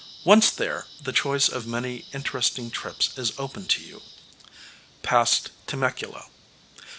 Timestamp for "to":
3.67-3.83